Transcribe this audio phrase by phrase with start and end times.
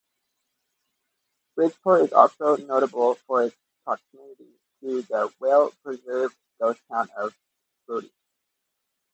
[1.55, 3.55] Bridgeport is also notable for its
[3.85, 7.35] proximity to the well-preserved ghost town of
[7.87, 8.11] Bodie.